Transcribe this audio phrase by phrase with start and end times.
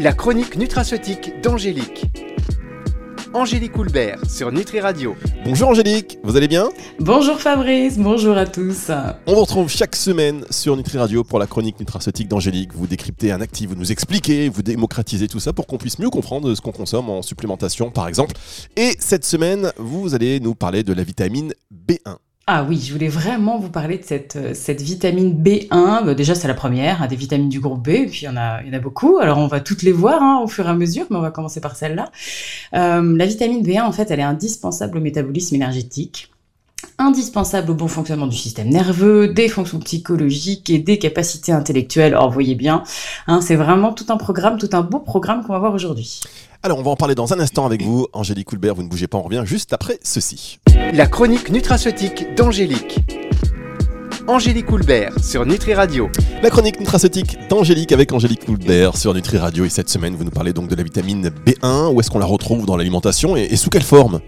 [0.00, 2.06] La chronique nutraceutique d'Angélique.
[3.32, 5.14] Angélique Coulbert sur Nutri Radio.
[5.44, 6.68] Bonjour Angélique, vous allez bien?
[6.98, 8.90] Bonjour Fabrice, bonjour à tous.
[9.26, 12.72] On vous retrouve chaque semaine sur Nutri Radio pour la chronique nutraceutique d'Angélique.
[12.74, 16.10] Vous décryptez un actif, vous nous expliquez, vous démocratisez tout ça pour qu'on puisse mieux
[16.10, 18.34] comprendre ce qu'on consomme en supplémentation par exemple.
[18.76, 21.52] Et cette semaine, vous allez nous parler de la vitamine
[21.88, 22.16] B1.
[22.46, 26.04] Ah oui, je voulais vraiment vous parler de cette, euh, cette vitamine B1.
[26.04, 28.28] Bah, déjà, c'est la première, hein, des vitamines du groupe B, et puis il y,
[28.28, 29.16] en a, il y en a beaucoup.
[29.16, 31.30] Alors, on va toutes les voir hein, au fur et à mesure, mais on va
[31.30, 32.10] commencer par celle-là.
[32.74, 36.30] Euh, la vitamine B1, en fait, elle est indispensable au métabolisme énergétique
[36.98, 42.14] indispensable au bon fonctionnement du système nerveux, des fonctions psychologiques et des capacités intellectuelles.
[42.14, 42.84] Vous voyez bien,
[43.26, 46.20] hein, c'est vraiment tout un programme, tout un beau programme qu'on va voir aujourd'hui.
[46.64, 48.06] Alors on va en parler dans un instant avec vous.
[48.14, 50.60] Angélique Coulbert, vous ne bougez pas, on revient juste après ceci.
[50.94, 53.00] La chronique nutraceutique d'Angélique.
[54.28, 56.08] Angélique Coulbert sur Nutri Radio.
[56.42, 59.66] La chronique nutraceutique d'Angélique avec Angélique Coulbert sur Nutri Radio.
[59.66, 61.92] Et cette semaine, vous nous parlez donc de la vitamine B1.
[61.92, 64.20] Où est-ce qu'on la retrouve dans l'alimentation et, et sous quelle forme?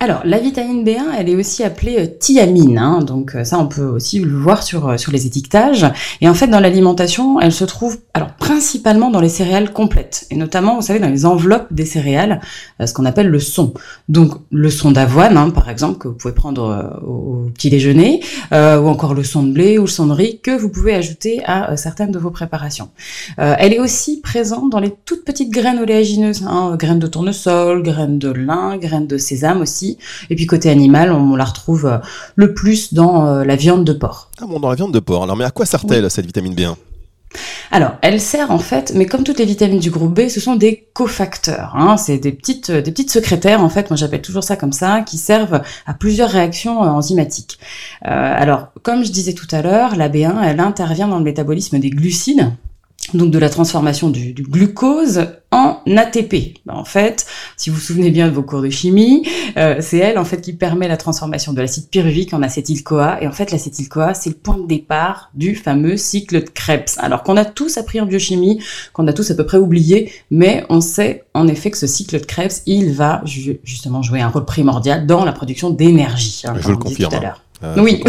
[0.00, 3.66] Alors, la vitamine B1, elle est aussi appelée euh, thiamine, hein, donc euh, ça on
[3.66, 5.86] peut aussi le voir sur, euh, sur les étiquetages.
[6.20, 10.36] Et en fait, dans l'alimentation, elle se trouve alors principalement dans les céréales complètes, et
[10.36, 12.40] notamment, vous savez, dans les enveloppes des céréales,
[12.84, 13.72] ce qu'on appelle le son.
[14.08, 18.20] Donc, le son d'avoine, hein, par exemple, que vous pouvez prendre au petit déjeuner,
[18.52, 21.42] ou encore le son de blé ou le son de riz que vous pouvez ajouter
[21.46, 22.90] à certaines de vos préparations.
[23.38, 28.18] elle est aussi présente dans les toutes petites graines oléagineuses, hein, graines de tournesol, graines
[28.18, 29.98] de lin, graines de sésame aussi.
[30.30, 31.98] Et puis côté animal, on, la retrouve euh,
[32.36, 34.30] le plus dans euh, la viande de porc.
[34.40, 35.22] Ah bon, dans la viande de porc.
[35.22, 36.76] Alors mais à quoi sert-elle cette vitamine B1
[37.72, 40.54] alors, elle sert en fait, mais comme toutes les vitamines du groupe B, ce sont
[40.54, 41.72] des cofacteurs.
[41.74, 41.96] Hein.
[41.96, 45.18] c'est des petites, des petites secrétaires, en fait, moi j'appelle toujours ça comme ça, qui
[45.18, 47.58] servent à plusieurs réactions euh, enzymatiques.
[48.02, 51.90] alors, comme je disais tout à l'heure, la B1, elle intervient dans le métabolisme des
[51.90, 52.52] glucides,
[53.16, 56.58] donc de la transformation du, glucose en ATP.
[56.66, 57.26] Ben, en fait,
[57.56, 59.26] si vous vous souvenez bien de vos cours de chimie,
[59.56, 63.22] euh, c'est elle en fait qui permet la transformation de l'acide pyruvique en acétyl-CoA.
[63.22, 66.98] Et en fait, l'acétyl-CoA, c'est le point de départ du fameux cycle de Krebs.
[66.98, 68.60] Alors qu'on a tous appris en biochimie,
[68.92, 72.20] qu'on a tous à peu près oublié, mais on sait en effet que ce cycle
[72.20, 76.42] de Krebs, il va justement jouer un rôle primordial dans la production d'énergie.
[76.44, 77.10] Hein, Je le confirme.
[77.10, 77.40] Tout à l'heure.
[77.62, 78.02] Euh, oui.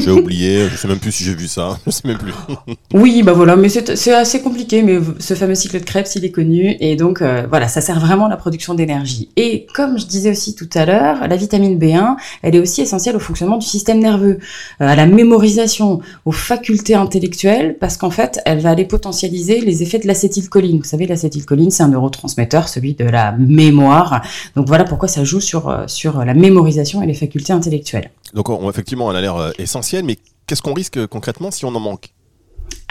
[0.00, 2.32] j'ai oublié, je sais même plus si j'ai vu ça, je sais même plus.
[2.94, 6.30] oui, bah voilà, mais c'est assez compliqué, mais ce fameux cycle de Krebs, il est
[6.30, 9.30] connu, et donc euh, voilà, ça sert vraiment à la production d'énergie.
[9.36, 13.16] Et comme je disais aussi tout à l'heure, la vitamine B1, elle est aussi essentielle
[13.16, 14.38] au fonctionnement du système nerveux,
[14.80, 19.82] euh, à la mémorisation, aux facultés intellectuelles, parce qu'en fait, elle va aller potentialiser les
[19.82, 20.78] effets de l'acétylcholine.
[20.78, 24.22] Vous savez, l'acétylcholine, c'est un neurotransmetteur, celui de la mémoire.
[24.56, 28.10] Donc voilà pourquoi ça joue sur, sur la mémorisation et les facultés intellectuelles.
[28.34, 31.80] Donc effectivement, elle a l'air euh, essentielle, mais qu'est-ce qu'on risque concrètement si on en
[31.80, 32.12] manque?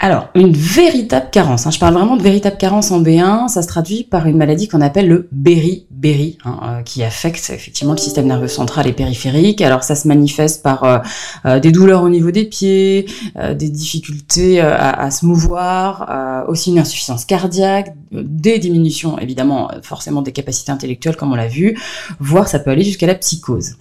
[0.02, 1.70] Alors, une véritable carence, hein.
[1.70, 4.80] je parle vraiment de véritable carence en B1, ça se traduit par une maladie qu'on
[4.80, 9.60] appelle le beriberi, hein, euh, qui affecte effectivement le système nerveux central et périphérique.
[9.60, 11.04] Alors ça se manifeste par
[11.44, 13.06] euh, des douleurs au niveau des pieds,
[13.36, 20.72] des difficultés à, se mouvoir, aussi une insuffisance cardiaque, des diminutions évidemment forcément des capacités
[20.72, 21.78] intellectuelles comme on l'a vu,
[22.20, 23.76] voire ça peut aller jusqu'à la psychose.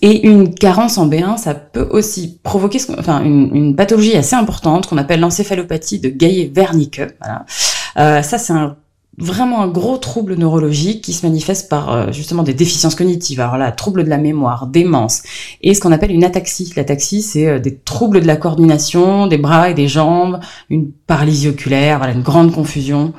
[0.00, 4.98] Et une carence en B1, ça peut aussi provoquer enfin, une, pathologie assez importante qu'on
[4.98, 7.02] appelle l'encéphalopathie de Gaillet-Wernicke.
[7.20, 7.44] Voilà.
[7.98, 8.76] Euh, ça, c'est un,
[9.18, 13.40] vraiment un gros trouble neurologique qui se manifeste par euh, justement des déficiences cognitives.
[13.40, 15.22] Alors là, troubles de la mémoire, démence,
[15.62, 16.72] et ce qu'on appelle une ataxie.
[16.76, 20.40] L'ataxie, c'est euh, des troubles de la coordination des bras et des jambes,
[20.70, 23.12] une paralysie oculaire, voilà, une grande confusion.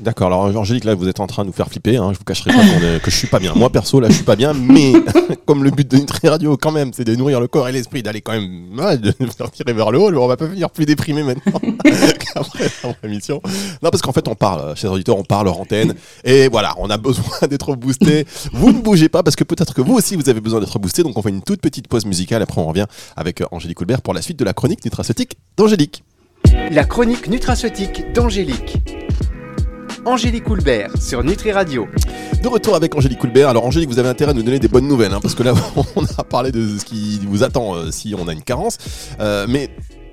[0.00, 1.96] D'accord, alors Angélique, là, vous êtes en train de nous faire flipper.
[1.96, 2.12] Hein.
[2.12, 3.52] Je vous cacherai pas que je suis pas bien.
[3.54, 4.52] Moi, perso, là, je suis pas bien.
[4.54, 4.92] Mais
[5.46, 8.02] comme le but de Nutri Radio, quand même, c'est de nourrir le corps et l'esprit,
[8.02, 8.68] d'aller quand même
[9.00, 12.68] de faire tirer vers le haut, on va pas venir plus déprimé maintenant qu'après
[13.02, 13.40] l'émission.
[13.82, 15.94] Non, parce qu'en fait, on parle, chers auditeurs, on parle hors antenne.
[16.22, 18.24] Et voilà, on a besoin d'être boosté.
[18.52, 21.02] Vous ne bougez pas parce que peut-être que vous aussi, vous avez besoin d'être boosté.
[21.02, 22.42] Donc, on fait une toute petite pause musicale.
[22.42, 26.04] Après, on revient avec Angélique Coulbert pour la suite de la chronique nutraceutique d'Angélique.
[26.70, 28.78] La chronique nutraceutique d'Angélique.
[30.04, 31.86] Angélique Coulbert sur Nutri Radio.
[32.42, 33.48] De retour avec Angélique Coulbert.
[33.48, 35.54] Alors Angélique, vous avez intérêt à nous donner des bonnes nouvelles, hein, parce que là,
[35.96, 38.78] on a parlé de ce qui vous attend euh, si on a une carence.
[39.20, 39.70] Euh, mais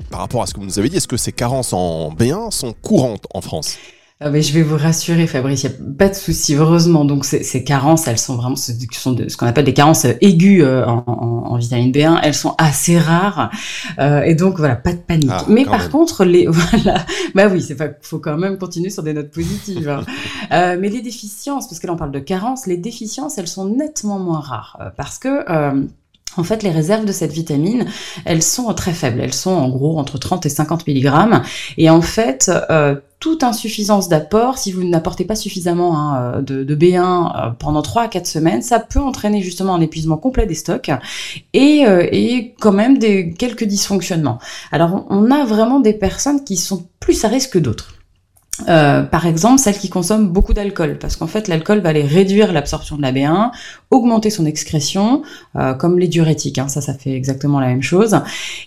[0.10, 2.52] par rapport à ce que vous nous avez dit, est-ce que ces carences en B1
[2.52, 3.78] sont courantes en France?
[4.22, 7.04] Ah je vais vous rassurer, Fabrice, il n'y a pas de souci, heureusement.
[7.04, 10.64] Donc ces, carences, elles sont vraiment ce, sont de, ce qu'on appelle des carences aiguës
[10.64, 12.20] euh, en, en, vitamine B1.
[12.24, 13.52] Elles sont assez rares,
[14.00, 15.30] euh, et donc voilà, pas de panique.
[15.34, 19.14] Ah, Mais par contre, les voilà, bah oui, c'est faut quand même continuer sur des
[19.14, 19.90] notes positives.
[19.90, 20.06] Hein.
[20.54, 23.66] euh, mais les déficiences, parce que là on parle de carences, les déficiences, elles sont
[23.66, 25.44] nettement moins rares, euh, parce que
[26.38, 27.86] en fait, les réserves de cette vitamine,
[28.26, 29.22] elles sont très faibles.
[29.22, 31.42] Elles sont en gros entre 30 et 50 mg.
[31.78, 37.00] Et en fait, euh, toute insuffisance d'apport, si vous n'apportez pas suffisamment hein, de, B1
[37.00, 40.92] euh, pendant 3 à 4 semaines, ça peut entraîner justement un épuisement complet des stocks
[41.54, 44.40] et, euh, et quand même des quelques dysfonctionnements.
[44.72, 47.94] Alors, on a vraiment des personnes qui sont plus à risque que d'autres.
[48.68, 52.54] Euh, par exemple, celles qui consomment beaucoup d'alcool, parce qu'en fait, l'alcool va aller réduire
[52.54, 53.52] l'absorption de la B1,
[53.92, 55.24] augmenter son excrétion,
[55.56, 56.58] euh, comme les diurétiques.
[56.58, 58.18] Hein, ça, ça fait exactement la même chose.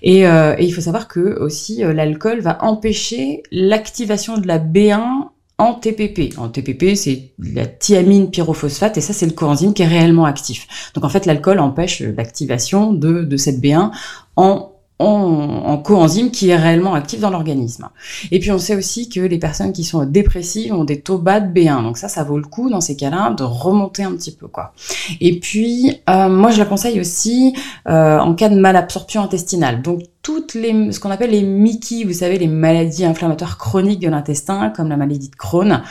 [0.03, 5.75] Et, euh, il faut savoir que aussi, l'alcool va empêcher l'activation de la B1 en
[5.75, 6.39] TPP.
[6.39, 10.93] En TPP, c'est la thiamine pyrophosphate, et ça, c'est le coenzyme qui est réellement actif.
[10.95, 13.91] Donc, en fait, l'alcool empêche l'activation de, de cette B1
[14.37, 17.89] en en, coenzyme qui est réellement actif dans l'organisme.
[18.31, 21.41] Et puis on sait aussi que les personnes qui sont dépressives ont des taux bas
[21.41, 21.83] de B1.
[21.83, 24.73] Donc ça, ça vaut le coup dans ces cas-là de remonter un petit peu quoi.
[25.21, 27.55] Et puis euh, moi je la conseille aussi
[27.89, 29.83] euh, en cas de malabsorption intestinale.
[29.83, 34.09] Donc toutes les ce qu'on appelle les MICI, vous savez les maladies inflammatoires chroniques de
[34.09, 35.83] l'intestin comme la maladie de Crohn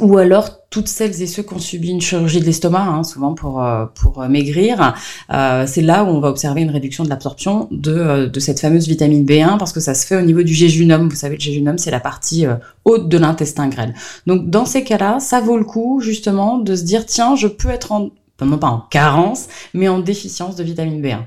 [0.00, 3.34] ou alors toutes celles et ceux qui ont subi une chirurgie de l'estomac, hein, souvent
[3.34, 3.86] pour euh,
[4.18, 4.94] euh, maigrir,
[5.32, 8.86] euh, c'est là où on va observer une réduction de l'absorption de, de cette fameuse
[8.86, 11.08] vitamine B1 parce que ça se fait au niveau du jéjunum.
[11.08, 12.46] Vous savez, le jéjunum c'est la partie
[12.84, 13.94] haute de l'intestin grêle.
[14.26, 17.70] Donc dans ces cas-là, ça vaut le coup justement de se dire tiens, je peux
[17.70, 21.20] être en non pas en carence, mais en déficience de vitamine B1.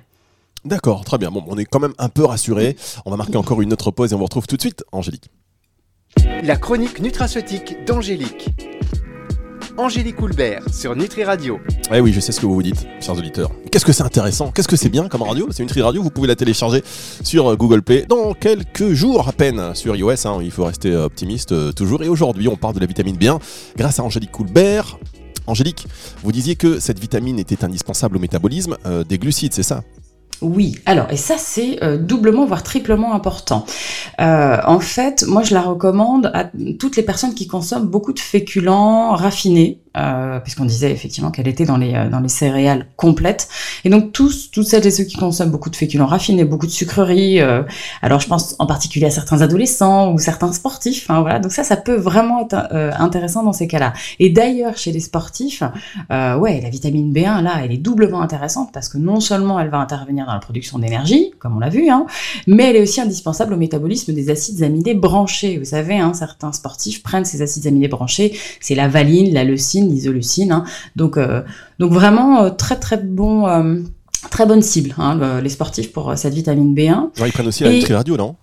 [0.64, 1.32] D'accord, très bien.
[1.32, 2.78] Bon, on est quand même un peu rassuré.
[3.06, 5.30] On va marquer encore une autre pause et on vous retrouve tout de suite, Angélique.
[6.44, 8.50] La chronique nutraceutique d'Angélique.
[9.78, 11.60] Angélique Houlbert sur Nutri Radio.
[11.94, 13.52] Eh oui, je sais ce que vous vous dites, chers auditeurs.
[13.72, 14.52] Qu'est-ce que c'est intéressant?
[14.52, 15.48] Qu'est-ce que c'est bien comme radio?
[15.52, 16.84] C'est Nutri Radio, vous pouvez la télécharger
[17.24, 20.28] sur euh, Google Play dans quelques jours à peine sur iOS.
[20.28, 20.40] Hein.
[20.42, 22.04] il faut rester optimiste euh, toujours.
[22.04, 23.40] Et aujourd'hui, on parle de la vitamine B1
[23.78, 24.98] grâce à Angélique Houlbert.
[25.48, 25.88] Angélique,
[26.24, 29.84] vous disiez que cette vitamine était indispensable au métabolisme euh, des glucides, c'est ça?
[30.42, 33.66] Oui, alors et ça c'est euh, doublement voire triplement important.
[34.20, 36.50] Euh, en fait, moi je la recommande à
[36.80, 41.66] toutes les personnes qui consomment beaucoup de féculents raffinés, euh, puisqu'on disait effectivement qu'elle était
[41.66, 43.50] dans les euh, dans les céréales complètes.
[43.84, 46.72] Et donc tous toutes celles et ceux qui consomment beaucoup de féculents raffinés, beaucoup de
[46.72, 47.42] sucreries.
[47.42, 47.64] Euh,
[48.02, 51.10] alors je pense en particulier à certains adolescents ou certains sportifs.
[51.10, 52.56] Hein, voilà, donc ça ça peut vraiment être
[52.98, 53.92] intéressant dans ces cas-là.
[54.20, 55.62] Et d'ailleurs chez les sportifs,
[56.10, 59.80] ouais, la vitamine B1 là, elle est doublement intéressante parce que non seulement elle va
[59.80, 62.06] intervenir dans la production d'énergie, comme on l'a vu, hein,
[62.48, 65.58] mais elle est aussi indispensable au métabolisme des acides aminés branchés.
[65.58, 69.81] Vous savez, hein, certains sportifs prennent ces acides aminés branchés, c'est la valine, la leucine
[69.90, 70.52] l'isoleucine.
[70.52, 70.66] Hein.
[70.96, 71.42] Donc, euh,
[71.80, 73.48] donc vraiment euh, très très bon.
[73.48, 73.80] Euh,
[74.30, 77.10] très bonne cible, hein, les sportifs pour cette vitamine B1.
[77.26, 78.36] ils prennent aussi la Nutri Radio, non?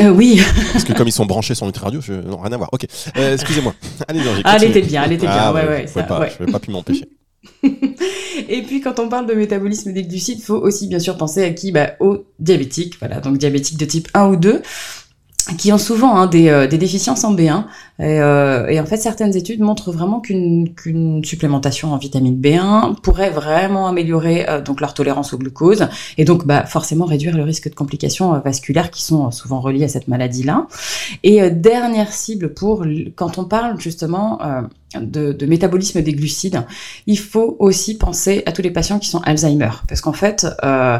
[0.00, 0.40] Oui.
[0.72, 2.12] Parce que comme ils sont branchés sur Nutri Radio, je...
[2.14, 2.68] non, rien à voir.
[2.72, 3.72] Ok, excusez-moi.
[4.08, 5.36] Allez, ah, elle était bien, elle était bien.
[5.36, 7.08] Ah, ouais, ouais, je ne vais pas pu m'empêcher.
[8.48, 11.44] et puis quand on parle de métabolisme des glucides, il faut aussi bien sûr penser
[11.44, 11.70] à qui?
[11.70, 14.60] Bah, Aux diabétiques, voilà, donc diabétiques de type 1 ou 2
[15.56, 17.64] qui ont souvent hein, des, des, déficiences en B1
[18.02, 23.30] et, euh, et, en fait, certaines études montrent vraiment qu'une supplémentation en vitamine B1 pourrait
[23.30, 25.86] vraiment améliorer euh, donc leur tolérance au glucose
[26.18, 29.84] et donc bah, forcément réduire le risque de complications euh, vasculaires qui sont souvent reliées
[29.84, 30.66] à cette maladie-là.
[31.22, 32.84] Et dernière cible pour
[33.14, 34.40] quand on parle justement
[35.00, 36.64] de, de, métabolisme des glucides,
[37.06, 40.98] il faut aussi penser à tous les patients qui sont Alzheimer, parce qu'en fait, euh,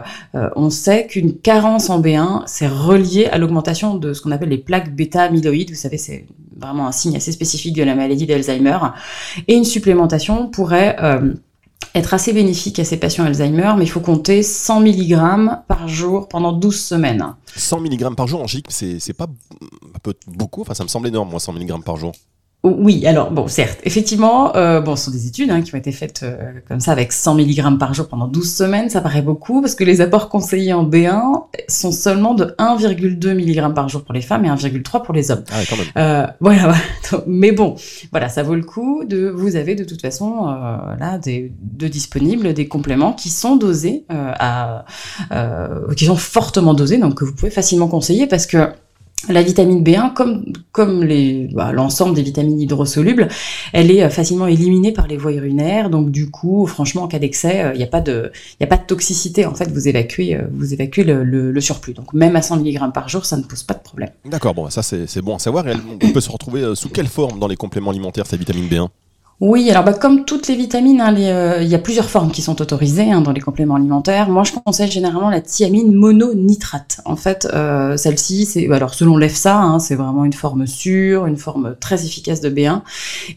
[0.57, 4.59] on sait qu'une carence en B1, c'est relié à l'augmentation de ce qu'on appelle les
[4.59, 5.71] plaques bêta-amyloïdes.
[5.71, 6.27] Vous savez, c'est
[6.63, 8.79] vraiment un signe assez spécifique de la maladie d'Alzheimer.
[9.49, 11.35] Et une supplémentation pourrait euh,
[11.95, 15.17] être assez bénéfique à ces patients Alzheimer, mais il faut compter 100 mg
[15.69, 17.35] par jour pendant 12 semaines.
[17.55, 19.27] 100 mg par jour, Angélique, c'est pas
[20.27, 22.13] beaucoup, enfin ça me semble énorme, moi, 100 mg par jour.
[22.65, 25.91] Oui, alors bon, certes, effectivement, euh, bon, ce sont des études hein, qui ont été
[25.91, 29.61] faites euh, comme ça avec 100 mg par jour pendant 12 semaines, ça paraît beaucoup
[29.61, 34.15] parce que les apports conseillés en B1 sont seulement de 1,2 mg par jour pour
[34.15, 35.43] les femmes et 1,3 pour les hommes.
[35.51, 35.87] Ah, quand même.
[35.97, 36.75] Euh, voilà,
[37.27, 37.75] mais bon,
[38.13, 39.29] voilà, ça vaut le coup de.
[39.29, 44.05] Vous avez de toute façon euh, là des, de disponibles des compléments qui sont dosés
[44.13, 44.85] euh, à,
[45.97, 48.69] qui sont fortement dosés, donc que vous pouvez facilement conseiller parce que
[49.29, 51.07] la vitamine B1, comme, comme
[51.53, 53.29] bah, l'ensemble des vitamines hydrosolubles,
[53.73, 55.91] elle est euh, facilement éliminée par les voies urinaires.
[55.91, 58.67] Donc du coup, franchement, en cas d'excès, il euh, n'y a pas de, il a
[58.67, 59.47] pas de toxicité.
[59.47, 61.95] En fait, vous évacuez, euh, vous évacuez le, surplus.
[61.95, 64.11] Donc même à 100 mg par jour, ça ne pose pas de problème.
[64.25, 64.55] D'accord.
[64.55, 65.65] Bon, ça c'est, bon à savoir.
[66.03, 68.89] on peut se retrouver sous quelle forme dans les compléments alimentaires cette vitamine B1
[69.45, 72.43] Oui, alors bah, comme toutes les vitamines, hein, euh, il y a plusieurs formes qui
[72.43, 74.29] sont autorisées hein, dans les compléments alimentaires.
[74.29, 77.01] Moi, je conseille généralement la thiamine mononitrate.
[77.07, 81.39] En fait, euh, celle-ci, c'est alors selon l'EFSA, hein, c'est vraiment une forme sûre, une
[81.39, 82.83] forme très efficace de B1,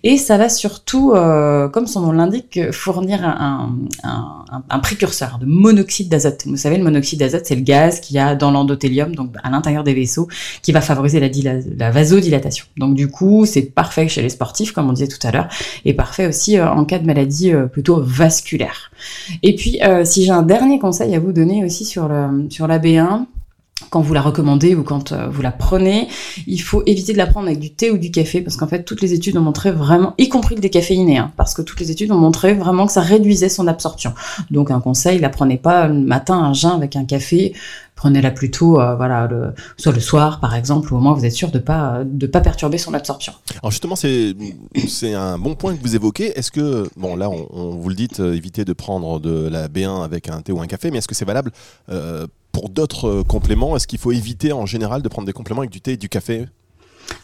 [0.04, 3.74] et ça va surtout, euh, comme son nom l'indique, fournir un,
[4.84, 6.44] précurseur de monoxyde d'azote.
[6.46, 9.50] Vous savez, le monoxyde d'azote, c'est le gaz qu'il y a dans l'endothélium, donc à
[9.50, 10.28] l'intérieur des vaisseaux,
[10.62, 11.30] qui va favoriser la,
[11.80, 12.66] la vasodilatation.
[12.78, 15.48] Donc du coup, c'est parfait chez les sportifs, comme on disait tout à l'heure,
[15.96, 18.92] parfait aussi euh, en cas de maladie euh, plutôt vasculaire.
[19.44, 22.68] Et puis, euh, si j'ai un dernier conseil à vous donner aussi sur, le, sur
[22.68, 23.26] la B1,
[23.90, 26.08] quand vous la recommandez ou quand vous la prenez,
[26.48, 28.84] il faut éviter de la prendre avec du thé ou du café parce qu'en fait
[28.84, 31.92] toutes les études ont montré vraiment, y compris le décaféiné, hein, parce que toutes les
[31.92, 34.14] études ont montré vraiment que ça réduisait son absorption.
[34.50, 37.54] Donc un conseil, la prenez pas le matin à jeun avec un café,
[37.96, 39.30] prenez-la plutôt, euh, voilà,
[39.78, 42.78] soit le soir par exemple, où au moins vous êtes sûr de pas pas perturber
[42.78, 43.34] son absorption.
[43.62, 44.36] Alors justement, c'est
[44.88, 46.38] c'est un bon point que vous évoquez.
[46.38, 50.04] Est-ce que bon là, on, vous le dit, euh, évitez de prendre de la B1
[50.04, 51.52] avec un thé ou un café, mais est-ce que c'est valable
[51.90, 52.26] euh,
[52.66, 55.82] pour d'autres compléments Est-ce qu'il faut éviter en général de prendre des compléments avec du
[55.82, 56.48] thé et du café?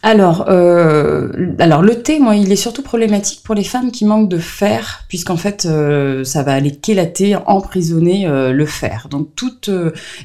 [0.04, 4.28] Alors, euh, alors le thé, moi, il est surtout problématique pour les femmes qui manquent
[4.28, 9.08] de fer, puisqu'en fait, euh, ça va aller quélater, emprisonner euh, le fer.
[9.10, 9.70] Donc, tout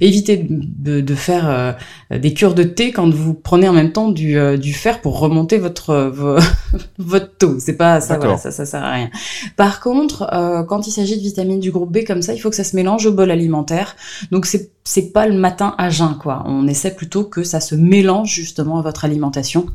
[0.02, 1.76] évitez de, de faire
[2.12, 5.58] des cures de thé quand vous prenez en même temps du, du fer pour remonter
[5.58, 6.14] votre
[7.00, 7.60] votre taux.
[7.60, 9.10] C'est pas ça, voilà, ça, ça sert à rien.
[9.56, 12.56] Par contre, quand il s'agit de vitamines du groupe B comme ça, il faut que
[12.56, 13.96] ça se mélange au bol alimentaire.
[14.32, 16.44] Donc, c'est c'est pas le matin à jeun, quoi.
[16.46, 19.66] On essaie plutôt que ça se mélange justement à votre alimentation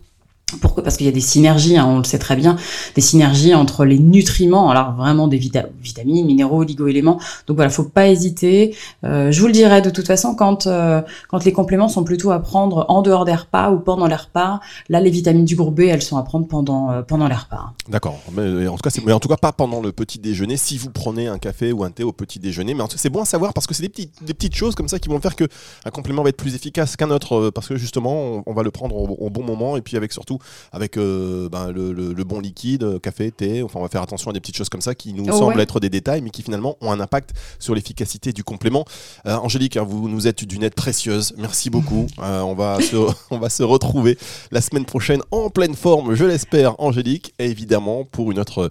[0.61, 0.83] pourquoi?
[0.83, 2.57] Parce qu'il y a des synergies, hein, on le sait très bien,
[2.95, 7.19] des synergies entre les nutriments, alors vraiment des vitamines, minéraux, oligo-éléments.
[7.47, 8.77] Donc voilà, faut pas hésiter.
[9.05, 12.31] Euh, je vous le dirai de toute façon quand euh, quand les compléments sont plutôt
[12.31, 14.61] à prendre en dehors des repas ou pendant les repas.
[14.89, 17.73] Là, les vitamines du groupe B, elles sont à prendre pendant euh, pendant les repas.
[17.89, 18.19] D'accord.
[18.33, 20.57] Mais en tout cas, mais en tout cas pas pendant le petit déjeuner.
[20.57, 23.03] Si vous prenez un café ou un thé au petit déjeuner, mais en tout cas,
[23.03, 25.09] c'est bon à savoir parce que c'est des petites des petites choses comme ça qui
[25.09, 25.45] vont faire que
[25.85, 28.95] un complément va être plus efficace qu'un autre parce que justement, on, va le prendre
[28.97, 30.39] au bon moment et puis avec surtout
[30.73, 33.63] avec euh, ben, le, bon liquide, euh, café, thé.
[33.63, 35.61] Enfin, on va faire attention à des petites choses comme ça qui nous oh, semblent
[35.61, 38.85] être des détails, mais qui finalement ont un impact sur l'efficacité du complément.
[39.27, 41.35] Euh, Angélique, hein, vous nous êtes d'une aide précieuse.
[41.37, 42.07] Merci beaucoup.
[42.19, 42.97] on, va se,
[43.31, 44.19] on va se retrouver
[44.51, 48.71] la semaine prochaine en pleine forme, je l'espère, Angélique, et évidemment pour une autre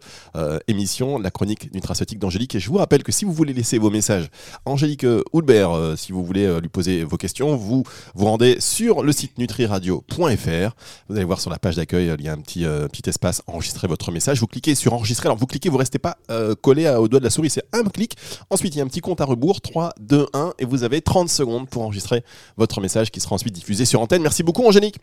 [0.67, 2.55] émission, la chronique nutraceutique d'Angélique.
[2.55, 4.29] Et je vous rappelle que si vous voulez laisser vos messages,
[4.65, 7.83] Angélique Houlbert, si vous voulez lui poser vos questions, vous
[8.15, 10.75] vous rendez sur le site nutriradio.fr.
[11.09, 13.41] Vous allez voir sur la page d'accueil, il y a un petit, euh, petit espace,
[13.47, 14.39] enregistrer votre message.
[14.39, 15.27] Vous cliquez sur enregistrer.
[15.27, 17.83] Alors vous cliquez, vous restez pas euh, collé au doigt de la souris, c'est un
[17.83, 18.17] clic.
[18.49, 21.01] Ensuite, il y a un petit compte à rebours, 3, 2, 1, et vous avez
[21.01, 22.23] 30 secondes pour enregistrer
[22.57, 24.21] votre message qui sera ensuite diffusé sur antenne.
[24.21, 24.97] Merci beaucoup, Angélique.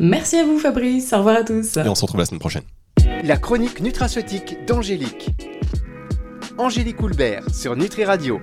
[0.00, 1.12] Merci à vous, Fabrice.
[1.12, 1.76] Au revoir à tous.
[1.76, 2.64] Et on se retrouve la semaine prochaine.
[3.22, 5.30] La chronique nutraceutique d'Angélique.
[6.58, 8.36] Angélique Houlbert sur Nutri Radio.